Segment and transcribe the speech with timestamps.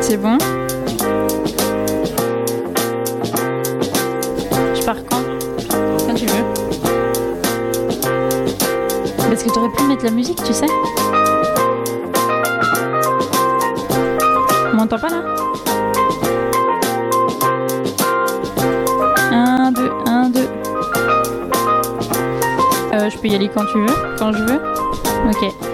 [0.00, 0.38] C'est bon?
[4.74, 5.22] Je pars quand?
[6.06, 6.44] Quand tu veux.
[9.28, 10.66] Parce que t'aurais pu mettre la musique, tu sais
[14.72, 15.22] On m'entend pas là?
[19.32, 20.40] 1, 2, 1, 2.
[22.92, 24.60] Euh, je peux y aller quand tu veux Quand je veux
[25.28, 25.71] Ok.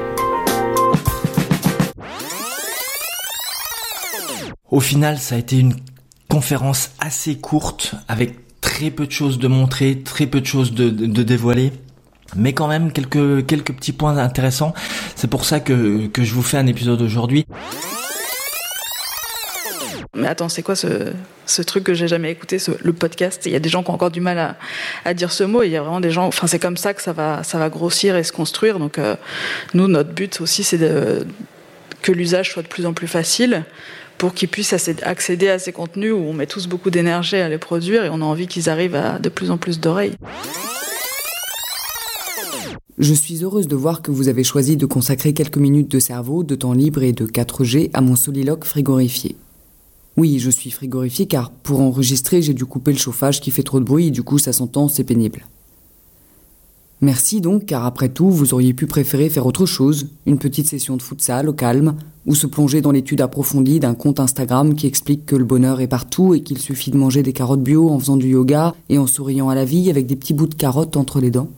[4.70, 5.74] Au final, ça a été une
[6.28, 10.90] conférence assez courte, avec très peu de choses de montrer, très peu de choses de,
[11.22, 11.72] dévoiler.
[12.36, 14.74] Mais quand même quelques quelques petits points intéressants.
[15.16, 17.46] C'est pour ça que, que je vous fais un épisode aujourd'hui.
[20.14, 21.12] Mais attends, c'est quoi ce,
[21.46, 23.46] ce truc que j'ai jamais écouté, le podcast?
[23.46, 24.56] Il y a des gens qui ont encore du mal à,
[25.06, 25.62] à dire ce mot.
[25.62, 26.26] Il y a vraiment des gens.
[26.26, 28.78] Enfin, c'est comme ça que ça va, ça va grossir et se construire.
[28.78, 29.16] Donc, euh,
[29.72, 30.78] nous, notre but aussi, c'est
[32.02, 33.64] que l'usage soit de plus en plus facile
[34.18, 37.58] pour qu'ils puissent accéder à ces contenus où on met tous beaucoup d'énergie à les
[37.58, 40.14] produire et on a envie qu'ils arrivent à de plus en plus d'oreilles.
[42.98, 46.42] Je suis heureuse de voir que vous avez choisi de consacrer quelques minutes de cerveau,
[46.42, 49.36] de temps libre et de 4G à mon soliloque frigorifié.
[50.16, 53.78] Oui, je suis frigorifié car pour enregistrer, j'ai dû couper le chauffage qui fait trop
[53.78, 55.46] de bruit et du coup ça s'entend, c'est pénible.
[57.00, 60.96] Merci donc, car après tout, vous auriez pu préférer faire autre chose, une petite session
[60.96, 61.94] de futsal au calme,
[62.26, 65.86] ou se plonger dans l'étude approfondie d'un compte Instagram qui explique que le bonheur est
[65.86, 69.06] partout et qu'il suffit de manger des carottes bio en faisant du yoga et en
[69.06, 71.50] souriant à la vie avec des petits bouts de carottes entre les dents.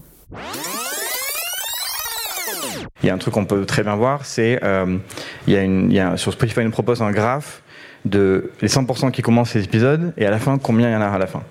[3.02, 4.98] Il y a un truc qu'on peut très bien voir, c'est euh,
[5.46, 7.62] il y a sur Spotify, nous propose un graphe
[8.05, 11.00] de les 100% qui commencent ces épisodes et à la fin combien il y en
[11.00, 11.42] a à la fin.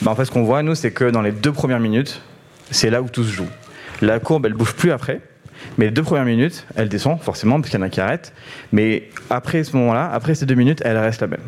[0.00, 2.22] Ben, en fait, ce qu'on voit nous, c'est que dans les deux premières minutes,
[2.70, 3.48] c'est là où tout se joue.
[4.02, 5.20] La courbe, elle bouge plus après,
[5.78, 8.32] mais les deux premières minutes, elle descend forcément parce qu'il y en a qui arrêtent.
[8.72, 11.40] Mais après ce moment-là, après ces deux minutes, elle reste la même.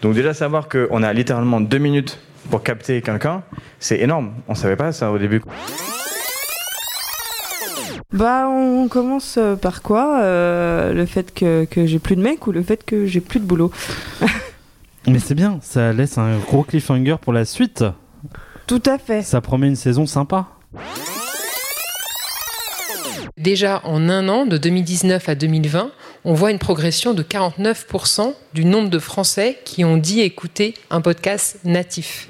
[0.00, 2.18] Donc déjà savoir qu'on a littéralement deux minutes
[2.50, 3.42] pour capter quelqu'un,
[3.78, 4.34] c'est énorme.
[4.48, 5.42] On savait pas ça au début.
[8.12, 12.52] Bah, on commence par quoi euh, Le fait que, que j'ai plus de mecs ou
[12.52, 13.70] le fait que j'ai plus de boulot?
[15.06, 17.84] Mais c'est bien, ça laisse un gros cliffhanger pour la suite.
[18.66, 19.22] Tout à fait.
[19.22, 20.46] Ça promet une saison sympa.
[23.36, 25.90] Déjà en un an, de 2019 à 2020,
[26.24, 31.00] on voit une progression de 49% du nombre de Français qui ont dit écouter un
[31.00, 32.28] podcast natif.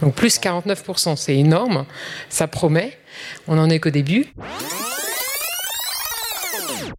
[0.00, 1.84] Donc plus 49%, c'est énorme,
[2.28, 2.96] ça promet,
[3.48, 4.32] on n'en est qu'au début.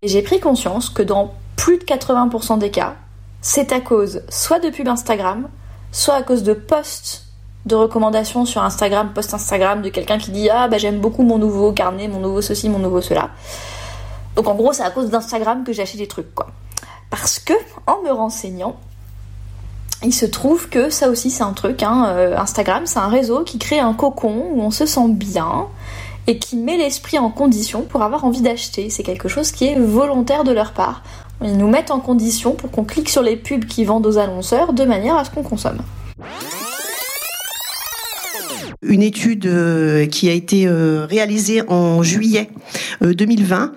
[0.03, 2.95] J'ai pris conscience que dans plus de 80% des cas,
[3.41, 5.49] c'est à cause soit de pubs Instagram,
[5.91, 7.22] soit à cause de posts
[7.65, 11.37] de recommandations sur Instagram, post Instagram de quelqu'un qui dit ah bah j'aime beaucoup mon
[11.37, 13.29] nouveau carnet, mon nouveau ceci, mon nouveau cela.
[14.35, 16.47] Donc en gros c'est à cause d'Instagram que j'ai acheté des trucs quoi.
[17.09, 17.53] Parce que
[17.87, 18.75] en me renseignant,
[20.03, 21.83] il se trouve que ça aussi c'est un truc.
[21.83, 25.67] Hein, euh, Instagram c'est un réseau qui crée un cocon où on se sent bien
[26.27, 28.89] et qui met l'esprit en condition pour avoir envie d'acheter.
[28.89, 31.01] C'est quelque chose qui est volontaire de leur part.
[31.41, 34.73] Ils nous mettent en condition pour qu'on clique sur les pubs qui vendent aux annonceurs
[34.73, 35.81] de manière à ce qu'on consomme
[38.83, 42.49] une étude euh, qui a été euh, réalisée en juillet
[43.01, 43.73] 2020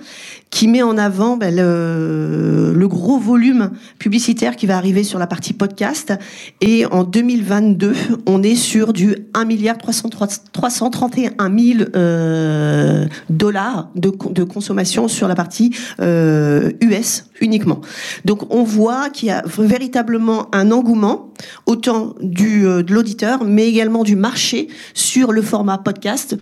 [0.56, 5.26] qui met en avant ben, le, le, gros volume publicitaire qui va arriver sur la
[5.26, 6.14] partie podcast.
[6.62, 7.92] Et en 2022,
[8.26, 14.08] on est sur du 1 milliard 331 000 euh, dollars de,
[14.44, 17.82] consommation sur la partie euh, US uniquement.
[18.24, 21.32] Donc on voit qu'il y a véritablement un engouement,
[21.66, 26.34] autant du, euh, de l'auditeur, mais également du marché sur le format podcast.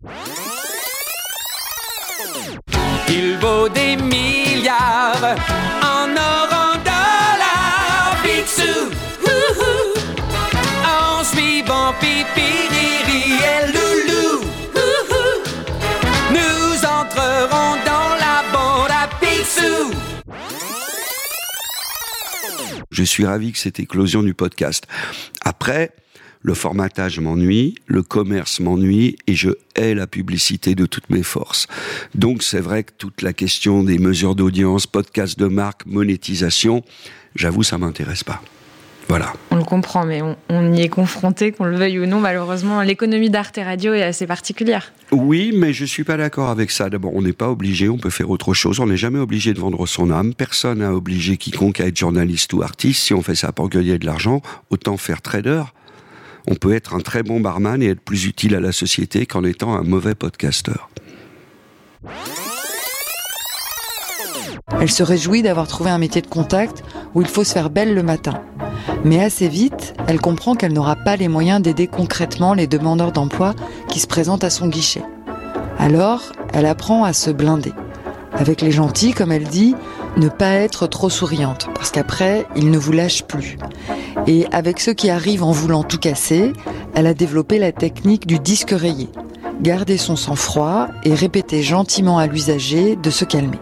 [3.09, 5.37] Il vaut des milliards
[5.83, 8.91] en or, en dollars, Picsou.
[10.85, 14.45] En suivant Pipi, Riri et Loulou.
[16.31, 19.95] Nous entrerons dans la bande à Picsou.
[22.91, 24.87] Je suis ravi que cette éclosion du podcast.
[25.45, 25.91] Après,
[26.45, 31.67] le formatage m'ennuie, le commerce m'ennuie et je hais la publicité de toutes mes forces.
[32.15, 36.85] Donc c'est vrai que toute la question des mesures d'audience, podcast de marque, monétisation,
[37.35, 38.43] j'avoue ça m'intéresse pas.
[39.09, 39.33] Voilà.
[39.51, 42.81] On le comprend, mais on, on y est confronté, qu'on le veuille ou non, malheureusement.
[42.83, 44.93] L'économie d'Arte Radio est assez particulière.
[45.13, 46.89] Oui, mais je suis pas d'accord avec ça.
[46.89, 48.81] D'abord, on n'est pas obligé, on peut faire autre chose.
[48.81, 50.33] On n'est jamais obligé de vendre son âme.
[50.33, 53.03] Personne n'a obligé quiconque à être journaliste ou artiste.
[53.03, 55.65] Si on fait ça pour gagner de l'argent, autant faire trader
[56.47, 59.45] on peut être un très bon barman et être plus utile à la société qu'en
[59.45, 60.91] étant un mauvais podcasteur.
[64.81, 66.83] Elle se réjouit d'avoir trouvé un métier de contact
[67.15, 68.43] où il faut se faire belle le matin.
[69.05, 73.55] Mais assez vite, elle comprend qu'elle n'aura pas les moyens d'aider concrètement les demandeurs d'emploi
[73.89, 75.03] qui se présentent à son guichet.
[75.79, 77.73] Alors, elle apprend à se blinder.
[78.33, 79.75] Avec les gentils, comme elle dit,
[80.17, 83.57] ne pas être trop souriante, parce qu'après, ils ne vous lâchent plus.
[84.27, 86.53] Et avec ceux qui arrivent en voulant tout casser,
[86.95, 89.11] elle a développé la technique du disque rayé.
[89.61, 93.59] Garder son sang-froid et répéter gentiment à l'usager de se calmer.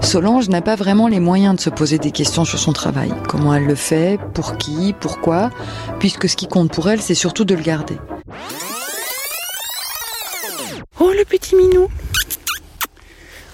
[0.00, 3.12] Solange n'a pas vraiment les moyens de se poser des questions sur son travail.
[3.28, 5.50] Comment elle le fait, pour qui, pourquoi,
[5.98, 7.96] puisque ce qui compte pour elle, c'est surtout de le garder.
[11.00, 11.88] Oh le petit minou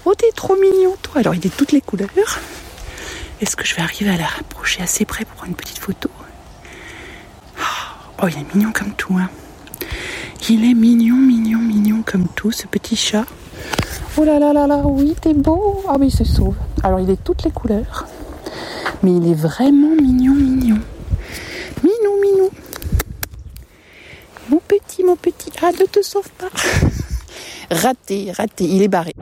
[0.05, 2.09] Oh t'es trop mignon toi Alors il est de toutes les couleurs.
[3.41, 6.11] Est-ce que je vais arriver à la rapprocher assez près pour une petite photo?
[8.23, 9.31] Oh il est mignon comme tout hein.
[10.49, 13.25] Il est mignon, mignon, mignon comme tout ce petit chat.
[14.17, 15.83] Oh là là là là, oui, t'es beau.
[15.89, 16.57] Ah oui, il se sauve.
[16.83, 18.07] Alors, il est toutes les couleurs.
[19.03, 20.79] Mais il est vraiment mignon, mignon.
[21.83, 22.51] Minou, minou.
[24.49, 25.53] Mon petit, mon petit.
[25.63, 26.49] Ah, ne te sauve pas.
[27.71, 28.65] raté, raté.
[28.65, 29.15] Il est barré.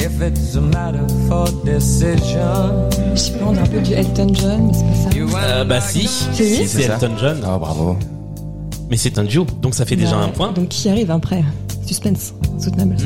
[0.00, 2.88] If it's a matter for decision.
[3.14, 5.11] Je sais pas, on est un peu du Elton John, mais c'est pas ça.
[5.44, 7.40] Euh, bah si, C'est lui c'est Elton John.
[7.44, 7.96] Ah bravo.
[8.90, 10.52] Mais c'est un duo, donc ça fait déjà un point.
[10.52, 11.42] Donc qui arrive après
[11.86, 12.96] Suspense, soutenable.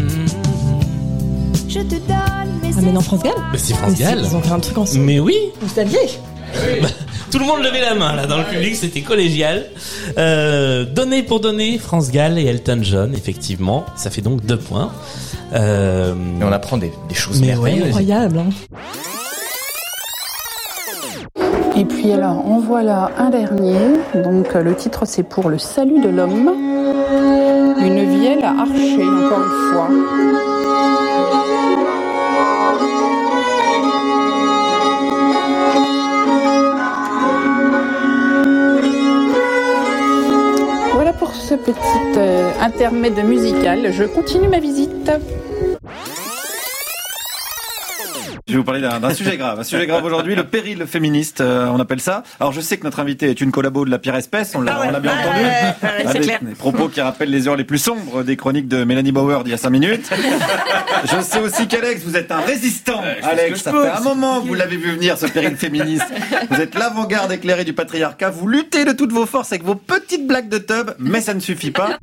[1.69, 4.21] Je te donne mes Ah mais non, France Gall Bah, c'est France Mais Gall.
[4.25, 5.05] Ils ont fait un truc ensemble.
[5.05, 5.99] Mais oui Vous saviez
[6.83, 6.89] Bah,
[7.31, 9.67] Tout le monde levait la main là dans le public, c'était collégial.
[10.19, 14.93] Euh, donné pour donner, France Gall et Elton John, effectivement, ça fait donc deux points.
[15.53, 17.87] Euh, Et on apprend des, des choses Mais merveilleuses.
[17.89, 18.39] Incroyable.
[18.39, 18.77] Hein.
[21.79, 23.77] Et puis alors, en voilà un dernier.
[24.15, 26.51] Donc le titre c'est pour le salut de l'homme.
[27.79, 29.89] Une vielle à archer, encore une fois.
[40.95, 41.77] Voilà pour ce petit
[42.17, 43.93] euh, intermède musical.
[43.93, 45.11] Je continue ma visite.
[48.57, 49.61] Vais vous parler d'un sujet grave.
[49.61, 52.23] Un sujet grave aujourd'hui, le péril féministe, euh, on appelle ça.
[52.41, 54.91] Alors je sais que notre invité est une collabo de la pire espèce, on l'a
[54.91, 55.45] l'a bien entendu.
[55.81, 56.39] c'est Avec clair.
[56.43, 59.51] des propos qui rappellent les heures les plus sombres des chroniques de Mélanie Bauer d'il
[59.51, 60.11] y a 5 minutes.
[61.05, 63.03] je sais aussi qu'Alex, vous êtes un résistant.
[63.23, 66.07] Alex, ça peux, fait un moment que vous l'avez vu venir, ce péril féministe.
[66.51, 70.27] Vous êtes l'avant-garde éclairée du patriarcat, vous luttez de toutes vos forces avec vos petites
[70.27, 71.99] blagues de tub, mais ça ne suffit pas.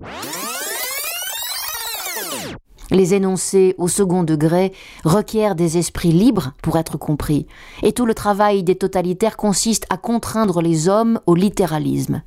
[2.93, 4.71] Les énoncés au second degré
[5.03, 7.47] requièrent des esprits libres pour être compris,
[7.81, 12.21] et tout le travail des totalitaires consiste à contraindre les hommes au littéralisme.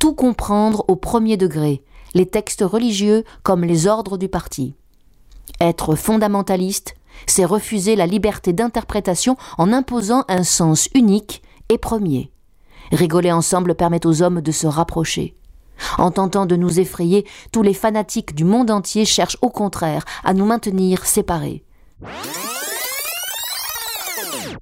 [0.00, 1.84] Tout comprendre au premier degré,
[2.14, 4.74] les textes religieux comme les ordres du parti.
[5.60, 6.96] Être fondamentaliste,
[7.28, 12.32] c'est refuser la liberté d'interprétation en imposant un sens unique et premier.
[12.90, 15.36] Rigoler ensemble permet aux hommes de se rapprocher.
[15.98, 20.34] En tentant de nous effrayer, tous les fanatiques du monde entier cherchent au contraire à
[20.34, 21.65] nous maintenir séparés.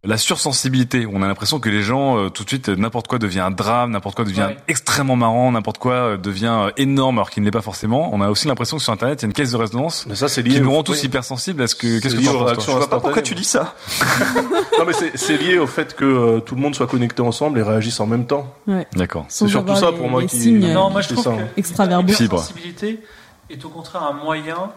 [0.03, 3.41] La sursensibilité, on a l'impression que les gens, euh, tout de suite, n'importe quoi devient
[3.41, 4.57] un drame, n'importe quoi devient Ouais.
[4.69, 8.11] extrêmement marrant, n'importe quoi euh, devient euh, énorme alors qu'il ne l'est pas forcément.
[8.13, 10.29] On a aussi l'impression que sur Internet, il y a une caisse de résonance ça,
[10.29, 11.07] c'est lié qui nous rend tous oui.
[11.07, 12.01] hypersensibles à ce que...
[12.01, 13.03] Qu'est-ce C'est que tu penses, réactions toi instantanées.
[13.03, 13.75] Pourquoi tu dis ça
[14.79, 17.63] non mais c'est- lié au fait que euh, tout le monde soit connecté ensemble et
[17.63, 18.53] réagisse en même temps.
[18.67, 18.87] Ouais.
[18.95, 19.25] D'accord.
[19.29, 20.53] C'est surtout ça pour moi qui.
[20.53, 21.31] Non, moi je c'est trouve ça.
[21.33, 23.01] que la sensibilité
[23.51, 24.71] est au contraire un moyen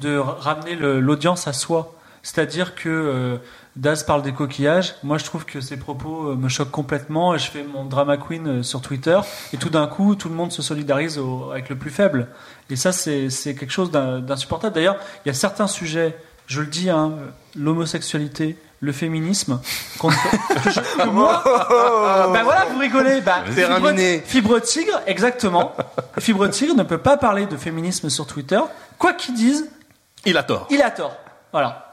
[0.00, 1.94] de ramener l'audience à soi.
[2.22, 3.36] C'est-à-dire que euh,
[3.74, 4.94] Daz parle des coquillages.
[5.02, 7.34] Moi, je trouve que ses propos euh, me choquent complètement.
[7.34, 9.18] Et je fais mon drama queen euh, sur Twitter.
[9.52, 12.28] Et tout d'un coup, tout le monde se solidarise au- avec le plus faible.
[12.70, 14.74] Et ça, c'est quelque chose d'in- d'insupportable.
[14.74, 17.12] D'ailleurs, il y a certains sujets, je le dis, hein,
[17.56, 19.60] l'homosexualité, le féminisme,
[19.96, 19.98] je-
[21.02, 21.42] que moi,
[22.32, 23.20] ben voilà, vous rigolez.
[23.20, 24.22] Bah, fibre.
[24.24, 25.72] Fibre Tigre, exactement.
[26.18, 28.60] Fibre Tigre ne peut pas parler de féminisme sur Twitter.
[28.98, 29.68] Quoi qu'il dise,
[30.24, 30.66] Il a tort.
[30.70, 31.16] il a tort.
[31.52, 31.91] Voilà.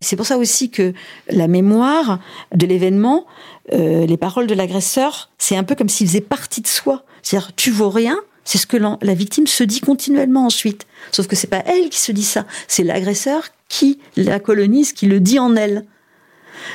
[0.00, 0.92] C'est pour ça aussi que
[1.28, 2.20] la mémoire
[2.54, 3.26] de l'événement,
[3.72, 7.04] euh, les paroles de l'agresseur, c'est un peu comme s'il faisait partie de soi.
[7.22, 8.16] C'est-à-dire, tu vaux rien.
[8.44, 10.86] C'est ce que la victime se dit continuellement ensuite.
[11.10, 12.46] Sauf que c'est pas elle qui se dit ça.
[12.68, 15.84] C'est l'agresseur qui la colonise, qui le dit en elle.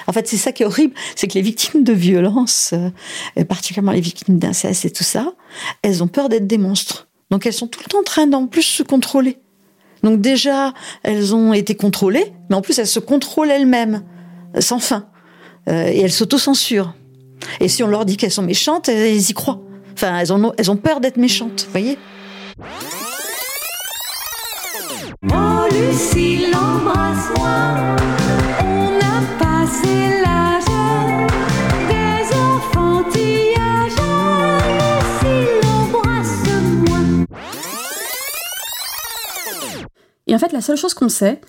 [0.07, 3.93] En fait, c'est ça qui est horrible, c'est que les victimes de violences, euh, particulièrement
[3.93, 5.33] les victimes d'inceste et tout ça,
[5.81, 7.07] elles ont peur d'être des monstres.
[7.29, 9.37] Donc elles sont tout le temps en train d'en plus se contrôler.
[10.03, 14.03] Donc déjà, elles ont été contrôlées, mais en plus elles se contrôlent elles-mêmes,
[14.55, 15.05] euh, sans fin.
[15.69, 16.93] Euh, et elles s'autocensurent.
[17.59, 19.61] Et si on leur dit qu'elles sont méchantes, elles, y croient.
[19.93, 20.31] Enfin, elles,
[20.71, 21.97] ont, peur d'être méchantes, vous voyez
[25.33, 25.61] Oh.
[28.63, 30.01] On a passé
[40.31, 41.41] Et en fait, la seule chose qu'on sait,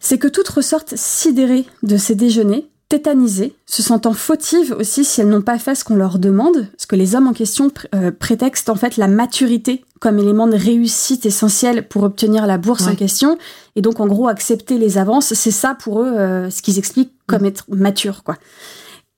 [0.00, 5.28] c'est que toutes ressortent sidérées de ces déjeuners, tétanisées, se sentant fautives aussi si elles
[5.28, 8.10] n'ont pas fait ce qu'on leur demande, parce que les hommes en question pr- euh,
[8.10, 12.94] prétextent en fait la maturité comme élément de réussite essentiel pour obtenir la bourse en
[12.96, 13.38] question,
[13.76, 17.14] et donc en gros accepter les avances, c'est ça pour eux euh, ce qu'ils expliquent
[17.26, 18.36] comme être mature, quoi.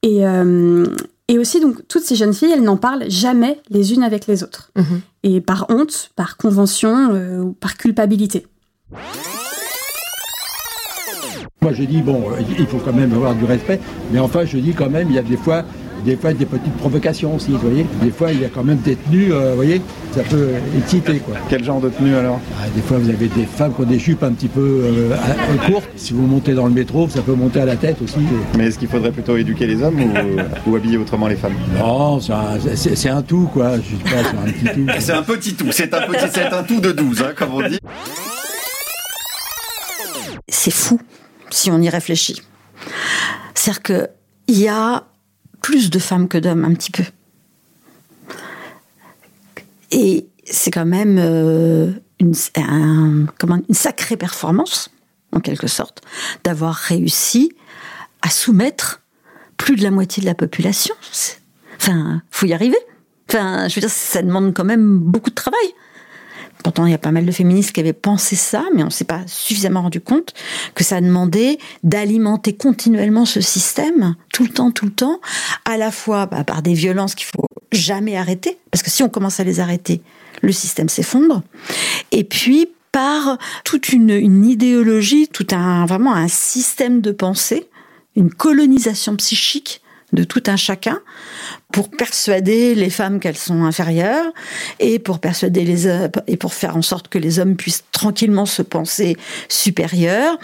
[0.02, 0.86] Et, euh,
[1.28, 4.42] et aussi, donc, toutes ces jeunes filles, elles n'en parlent jamais les unes avec les
[4.42, 4.70] autres.
[5.22, 8.46] Et par honte, par convention euh, ou par culpabilité.
[11.62, 13.80] Moi, je dis, bon, euh, il faut quand même avoir du respect,
[14.12, 15.64] mais enfin, je dis quand même, il y a des fois
[16.04, 17.86] des, fois, des petites provocations aussi, vous voyez.
[18.02, 19.80] Des fois, il y a quand même des tenues, euh, vous voyez,
[20.14, 21.36] ça peut exciter, quoi.
[21.48, 22.38] Quel genre de tenue alors?
[22.60, 25.14] Ah, Des fois, vous avez des femmes qui ont des jupes un petit peu euh,
[25.14, 25.88] à- courtes.
[25.96, 28.18] Si vous montez dans le métro, ça peut monter à la tête aussi.
[28.58, 29.98] Mais est-ce qu'il faudrait plutôt éduquer les hommes
[30.66, 31.54] ou, ou habiller autrement les femmes?
[31.78, 33.76] Non, c'est un, tout, quoi.
[33.78, 34.86] Je sais pas, c'est un petit tout.
[35.00, 37.66] C'est un petit tout, c'est un petit, c'est un tout de 12, hein, comme on
[37.66, 37.78] dit.
[40.48, 41.00] C'est fou
[41.50, 42.42] si on y réfléchit.
[43.54, 44.08] C'est-à-dire que
[44.46, 45.06] il y a
[45.62, 47.04] plus de femmes que d'hommes, un petit peu.
[49.90, 54.90] Et c'est quand même euh, une, sacrée performance,
[55.32, 56.02] en quelque sorte,
[56.42, 57.52] d'avoir réussi
[58.22, 59.00] à soumettre
[59.56, 60.94] plus de la moitié de la population.
[61.76, 62.78] Enfin, faut y arriver.
[63.28, 65.74] Enfin, je veux dire, ça demande quand même beaucoup de travail.
[66.64, 68.90] Pourtant, il y a pas mal de féministes qui avaient pensé ça, mais on ne
[68.90, 70.32] s'est pas suffisamment rendu compte
[70.74, 75.20] que ça demandait d'alimenter continuellement ce système, tout le temps, tout le temps,
[75.66, 79.10] à la fois bah, par des violences qu'il faut jamais arrêter, parce que si on
[79.10, 80.00] commence à les arrêter,
[80.40, 81.42] le système s'effondre,
[82.12, 87.68] et puis par toute une, une idéologie, tout un vraiment un système de pensée,
[88.16, 89.82] une colonisation psychique
[90.14, 91.00] de tout un chacun
[91.72, 94.32] pour persuader les femmes qu'elles sont inférieures
[94.80, 98.46] et pour persuader les hommes et pour faire en sorte que les hommes puissent tranquillement
[98.46, 99.16] se penser
[99.48, 100.38] supérieurs.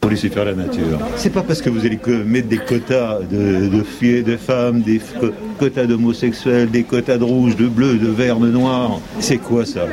[0.00, 0.98] Pour laisser faire la nature.
[1.16, 4.38] C'est pas parce que vous allez que mettre des quotas de, de filles et de
[4.38, 8.98] femmes, des f- quotas d'homosexuels, des quotas de rouge, de bleu, de vert, de noir.
[9.18, 9.86] C'est quoi ça?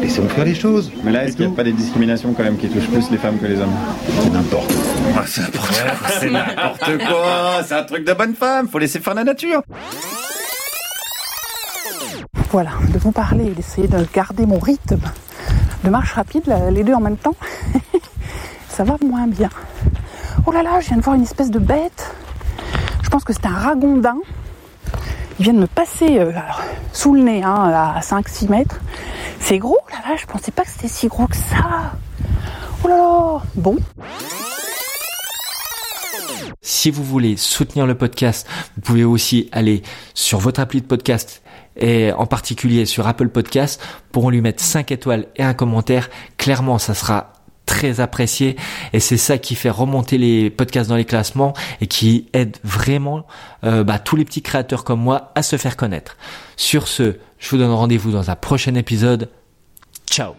[0.00, 0.90] Laissons faire les choses.
[1.04, 3.18] Mais là, est-ce qu'il n'y a pas des discriminations quand même qui touchent plus les
[3.18, 3.76] femmes que les hommes?
[4.22, 4.72] C'est n'importe
[5.12, 5.24] quoi.
[5.26, 6.10] C'est n'importe quoi.
[6.20, 7.62] C'est n'importe quoi.
[7.66, 8.68] C'est un truc de bonne femme.
[8.68, 9.62] Faut laisser faire la nature.
[12.50, 15.00] Voilà, de vous parler et d'essayer de garder mon rythme
[15.84, 17.34] de marche rapide, les deux en même temps,
[18.68, 19.48] ça va moins bien.
[20.46, 22.14] Oh là là, je viens de voir une espèce de bête.
[23.02, 24.16] Je pense que c'est un ragondin.
[25.38, 26.60] Il vient de me passer euh, alors,
[26.92, 28.78] sous le nez, hein, à 5-6 mètres.
[29.38, 31.92] C'est gros, oh là là, je pensais pas que c'était si gros que ça.
[32.84, 33.76] Oh là là, bon.
[36.62, 38.46] Si vous voulez soutenir le podcast,
[38.76, 39.82] vous pouvez aussi aller
[40.14, 41.42] sur votre appli de podcast
[41.76, 43.80] et en particulier sur Apple Podcast
[44.12, 46.10] pour lui mettre 5 étoiles et un commentaire.
[46.36, 47.32] Clairement, ça sera
[47.66, 48.56] très apprécié
[48.92, 53.26] et c'est ça qui fait remonter les podcasts dans les classements et qui aide vraiment
[53.64, 56.16] euh, bah, tous les petits créateurs comme moi à se faire connaître.
[56.56, 59.30] Sur ce, je vous donne rendez-vous dans un prochain épisode.
[60.10, 60.34] Ciao